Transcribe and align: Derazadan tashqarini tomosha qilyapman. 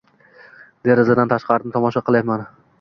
Derazadan 0.87 1.33
tashqarini 1.35 1.77
tomosha 1.79 2.05
qilyapman. 2.11 2.47